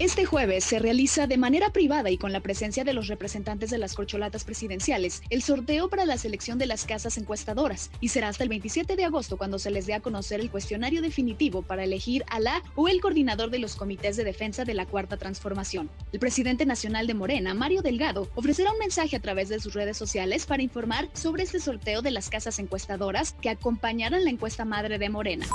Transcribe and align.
Este 0.00 0.24
jueves 0.24 0.64
se 0.64 0.78
realiza 0.78 1.26
de 1.26 1.36
manera 1.36 1.74
privada 1.74 2.08
y 2.08 2.16
con 2.16 2.32
la 2.32 2.40
presencia 2.40 2.84
de 2.84 2.94
los 2.94 3.08
representantes 3.08 3.68
de 3.68 3.76
las 3.76 3.92
corcholatas 3.92 4.44
presidenciales 4.44 5.22
el 5.28 5.42
sorteo 5.42 5.90
para 5.90 6.06
la 6.06 6.16
selección 6.16 6.56
de 6.56 6.64
las 6.64 6.86
casas 6.86 7.18
encuestadoras 7.18 7.90
y 8.00 8.08
será 8.08 8.28
hasta 8.28 8.42
el 8.42 8.48
27 8.48 8.96
de 8.96 9.04
agosto 9.04 9.36
cuando 9.36 9.58
se 9.58 9.70
les 9.70 9.84
dé 9.84 9.92
a 9.92 10.00
conocer 10.00 10.40
el 10.40 10.50
cuestionario 10.50 11.02
definitivo 11.02 11.60
para 11.60 11.84
elegir 11.84 12.24
a 12.30 12.40
la 12.40 12.62
o 12.76 12.88
el 12.88 13.02
coordinador 13.02 13.50
de 13.50 13.58
los 13.58 13.76
comités 13.76 14.16
de 14.16 14.24
defensa 14.24 14.64
de 14.64 14.72
la 14.72 14.86
Cuarta 14.86 15.18
Transformación. 15.18 15.90
El 16.14 16.18
presidente 16.18 16.64
nacional 16.64 17.06
de 17.06 17.12
Morena, 17.12 17.52
Mario 17.52 17.82
Delgado, 17.82 18.30
ofrecerá 18.36 18.72
un 18.72 18.78
mensaje 18.78 19.16
a 19.16 19.20
través 19.20 19.50
de 19.50 19.60
sus 19.60 19.74
redes 19.74 19.98
sociales 19.98 20.46
para 20.46 20.62
informar 20.62 21.10
sobre 21.12 21.42
este 21.42 21.60
sorteo 21.60 22.00
de 22.00 22.10
las 22.10 22.30
casas 22.30 22.58
encuestadoras 22.58 23.34
que 23.42 23.50
acompañarán 23.50 24.24
la 24.24 24.30
encuesta 24.30 24.64
madre 24.64 24.96
de 24.96 25.10
Morena. 25.10 25.46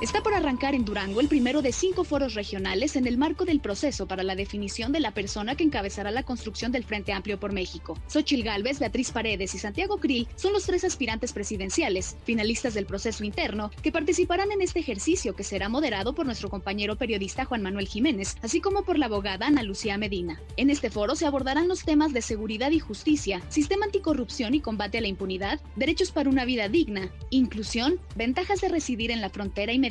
Está 0.00 0.22
por 0.22 0.32
arrancar 0.32 0.74
en 0.74 0.86
Durango 0.86 1.20
el 1.20 1.28
primero 1.28 1.60
de 1.60 1.72
cinco 1.72 2.04
foros 2.04 2.32
regionales 2.32 2.96
en 2.96 3.06
el 3.06 3.18
marco 3.18 3.44
del 3.44 3.60
proceso 3.60 4.08
para 4.08 4.22
la 4.22 4.34
definición 4.34 4.92
de 4.92 5.00
la 5.00 5.12
persona 5.12 5.56
que 5.56 5.64
encabezará 5.64 6.10
la 6.10 6.22
construcción 6.22 6.72
del 6.72 6.84
Frente 6.84 7.12
Amplio 7.12 7.38
por 7.38 7.52
México. 7.52 7.98
Xochil 8.08 8.42
Gálvez, 8.42 8.78
Beatriz 8.78 9.10
Paredes 9.10 9.54
y 9.54 9.58
Santiago 9.58 9.98
Krill 9.98 10.26
son 10.36 10.54
los 10.54 10.64
tres 10.64 10.84
aspirantes 10.84 11.34
presidenciales, 11.34 12.16
finalistas 12.24 12.72
del 12.72 12.86
proceso 12.86 13.24
interno, 13.24 13.70
que 13.82 13.92
participarán 13.92 14.50
en 14.52 14.62
este 14.62 14.80
ejercicio 14.80 15.36
que 15.36 15.44
será 15.44 15.68
moderado 15.68 16.14
por 16.14 16.24
nuestro 16.24 16.48
compañero 16.48 16.96
periodista 16.96 17.44
Juan 17.44 17.60
Manuel 17.60 17.86
Jiménez, 17.86 18.38
así 18.40 18.62
como 18.62 18.84
por 18.84 18.98
la 18.98 19.04
abogada 19.04 19.48
Ana 19.48 19.62
Lucía 19.62 19.98
Medina. 19.98 20.40
En 20.56 20.70
este 20.70 20.88
foro 20.88 21.14
se 21.14 21.26
abordarán 21.26 21.68
los 21.68 21.84
temas 21.84 22.14
de 22.14 22.22
seguridad 22.22 22.70
y 22.70 22.78
justicia, 22.78 23.42
sistema 23.50 23.84
anticorrupción 23.84 24.54
y 24.54 24.60
combate 24.60 24.96
a 24.96 25.02
la 25.02 25.08
impunidad, 25.08 25.60
derechos 25.76 26.10
para 26.10 26.30
una 26.30 26.46
vida 26.46 26.70
digna, 26.70 27.12
inclusión, 27.28 28.00
ventajas 28.16 28.62
de 28.62 28.70
residir 28.70 29.10
en 29.10 29.20
la 29.20 29.28
frontera 29.28 29.74
y 29.74 29.89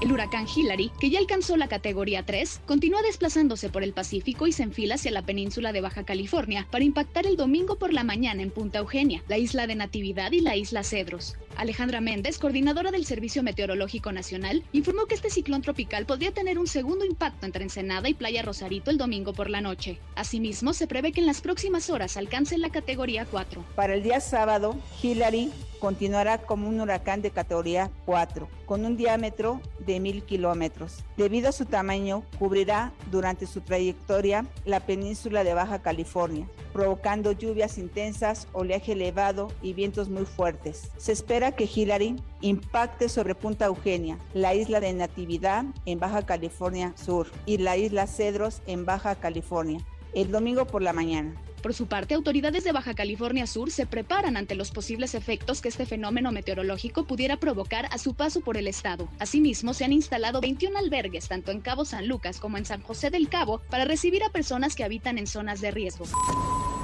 El 0.00 0.12
huracán 0.12 0.46
Hillary, 0.48 0.90
que 0.98 1.10
ya 1.10 1.18
alcanzó 1.18 1.58
la 1.58 1.68
categoría 1.68 2.24
3, 2.24 2.62
continúa 2.66 3.02
desplazándose 3.02 3.68
por 3.68 3.82
el 3.82 3.92
Pacífico 3.92 4.46
y 4.46 4.52
se 4.52 4.62
enfila 4.62 4.94
hacia 4.94 5.10
la 5.10 5.22
península 5.22 5.72
de 5.72 5.82
Baja 5.82 6.04
California 6.04 6.66
para 6.70 6.84
impactar 6.84 7.26
el 7.26 7.36
domingo 7.36 7.76
por 7.76 7.92
la 7.92 8.02
mañana 8.02 8.42
en 8.42 8.50
Punta 8.50 8.78
Eugenia, 8.78 9.22
la 9.28 9.36
isla 9.36 9.66
de 9.66 9.74
Natividad 9.74 10.32
y 10.32 10.40
la 10.40 10.56
isla 10.56 10.84
Cedros. 10.84 11.36
Alejandra 11.56 12.00
Méndez, 12.00 12.38
coordinadora 12.38 12.90
del 12.90 13.04
Servicio 13.04 13.42
Meteorológico 13.42 14.10
Nacional, 14.10 14.64
informó 14.72 15.04
que 15.04 15.14
este 15.14 15.28
ciclón 15.28 15.60
tropical 15.60 16.06
podría 16.06 16.32
tener 16.32 16.58
un 16.58 16.66
segundo 16.66 17.04
impacto 17.04 17.44
entre 17.44 17.64
Ensenada 17.64 18.08
y 18.08 18.14
Playa 18.14 18.40
Rosarito 18.40 18.90
el 18.90 18.96
domingo 18.96 19.34
por 19.34 19.50
la 19.50 19.60
noche. 19.60 19.98
Asimismo, 20.14 20.72
se 20.72 20.86
prevé 20.86 21.12
que 21.12 21.20
en 21.20 21.26
las 21.26 21.42
próximas 21.42 21.90
horas 21.90 22.16
alcance 22.16 22.56
la 22.56 22.70
categoría 22.70 23.26
4. 23.26 23.66
Para 23.76 23.94
el 23.94 24.02
día 24.02 24.20
sábado, 24.20 24.76
Hillary 25.02 25.50
continuará 25.80 26.38
como 26.38 26.68
un 26.68 26.80
huracán 26.80 27.22
de 27.22 27.30
categoría 27.30 27.90
4, 28.04 28.48
con 28.66 28.84
un 28.84 28.96
diámetro 28.96 29.60
de 29.80 29.98
mil 29.98 30.22
kilómetros. 30.22 31.02
Debido 31.16 31.48
a 31.48 31.52
su 31.52 31.64
tamaño, 31.64 32.22
cubrirá 32.38 32.92
durante 33.10 33.46
su 33.46 33.62
trayectoria 33.62 34.46
la 34.64 34.80
península 34.80 35.42
de 35.42 35.54
Baja 35.54 35.82
California, 35.82 36.46
provocando 36.72 37.32
lluvias 37.32 37.78
intensas, 37.78 38.46
oleaje 38.52 38.92
elevado 38.92 39.48
y 39.62 39.72
vientos 39.72 40.08
muy 40.08 40.26
fuertes. 40.26 40.90
Se 40.98 41.12
espera 41.12 41.52
que 41.52 41.68
Hillary 41.72 42.16
impacte 42.42 43.08
sobre 43.08 43.34
Punta 43.34 43.66
Eugenia, 43.66 44.18
la 44.34 44.54
isla 44.54 44.80
de 44.80 44.92
Natividad 44.92 45.64
en 45.86 45.98
Baja 45.98 46.22
California 46.26 46.92
Sur 46.96 47.26
y 47.46 47.58
la 47.58 47.76
isla 47.76 48.06
Cedros 48.06 48.62
en 48.66 48.84
Baja 48.84 49.14
California, 49.14 49.80
el 50.14 50.30
domingo 50.30 50.66
por 50.66 50.82
la 50.82 50.92
mañana. 50.92 51.34
Por 51.62 51.74
su 51.74 51.86
parte, 51.86 52.14
autoridades 52.14 52.64
de 52.64 52.72
Baja 52.72 52.94
California 52.94 53.46
Sur 53.46 53.70
se 53.70 53.86
preparan 53.86 54.36
ante 54.36 54.54
los 54.54 54.70
posibles 54.70 55.14
efectos 55.14 55.60
que 55.60 55.68
este 55.68 55.84
fenómeno 55.84 56.32
meteorológico 56.32 57.04
pudiera 57.04 57.36
provocar 57.36 57.86
a 57.90 57.98
su 57.98 58.14
paso 58.14 58.40
por 58.40 58.56
el 58.56 58.66
estado. 58.66 59.08
Asimismo, 59.18 59.74
se 59.74 59.84
han 59.84 59.92
instalado 59.92 60.40
21 60.40 60.78
albergues 60.78 61.28
tanto 61.28 61.50
en 61.50 61.60
Cabo 61.60 61.84
San 61.84 62.08
Lucas 62.08 62.40
como 62.40 62.56
en 62.56 62.64
San 62.64 62.82
José 62.82 63.10
del 63.10 63.28
Cabo 63.28 63.60
para 63.70 63.84
recibir 63.84 64.24
a 64.24 64.30
personas 64.30 64.74
que 64.74 64.84
habitan 64.84 65.18
en 65.18 65.26
zonas 65.26 65.60
de 65.60 65.70
riesgo. 65.70 66.06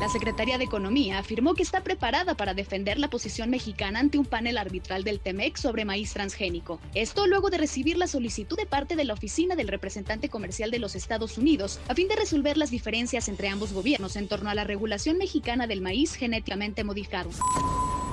La 0.01 0.11
Secretaría 0.11 0.59
de 0.59 0.65
Economía 0.65 1.19
afirmó 1.19 1.55
que 1.55 1.63
está 1.63 1.83
preparada 1.83 2.37
para 2.37 2.53
defender 2.53 2.99
la 2.99 3.09
posición 3.09 3.49
mexicana 3.49 3.99
ante 3.99 4.19
un 4.19 4.27
panel 4.27 4.59
arbitral 4.59 5.05
del 5.05 5.21
TEMEC 5.21 5.57
sobre 5.57 5.87
maíz 5.87 6.13
transgénico. 6.13 6.79
Esto 6.95 7.27
luego 7.27 7.49
de 7.49 7.57
recibir 7.57 7.97
la 7.97 8.07
solicitud 8.07 8.59
de 8.59 8.67
parte 8.67 8.95
de 8.95 9.05
la 9.05 9.15
oficina 9.15 9.57
del 9.57 9.69
representante 9.69 10.29
comercial 10.29 10.71
de 10.71 10.81
los 10.81 10.97
Estados 10.97 11.39
Unidos 11.39 11.81
a 11.89 11.95
fin 11.95 12.09
de 12.09 12.17
resolver 12.17 12.59
las 12.59 12.71
diferencias 12.71 13.29
entre 13.29 13.49
ambos 13.49 13.73
gobiernos 13.73 14.17
en 14.17 14.29
torno 14.29 14.51
a 14.51 14.55
la 14.55 14.65
regulación 14.65 15.17
mexicana 15.17 15.67
del 15.67 15.81
maíz 15.81 16.15
genéticamente 16.15 16.85
modificado. 16.85 17.31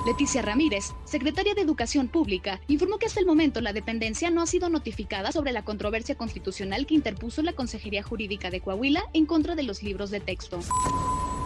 Leticia 0.06 0.40
Ramírez, 0.40 0.92
secretaria 1.04 1.54
de 1.54 1.62
Educación 1.62 2.08
Pública, 2.08 2.60
informó 2.66 2.98
que 2.98 3.06
hasta 3.06 3.20
el 3.20 3.26
momento 3.26 3.60
la 3.60 3.74
dependencia 3.74 4.30
no 4.30 4.40
ha 4.40 4.46
sido 4.46 4.70
notificada 4.70 5.32
sobre 5.32 5.52
la 5.52 5.64
controversia 5.64 6.14
constitucional 6.14 6.86
que 6.86 6.94
interpuso 6.94 7.42
la 7.42 7.52
Consejería 7.52 8.02
Jurídica 8.02 8.50
de 8.50 8.60
Coahuila 8.60 9.04
en 9.12 9.26
contra 9.26 9.54
de 9.54 9.62
los 9.64 9.82
libros 9.82 10.10
de 10.10 10.20
texto. 10.20 10.60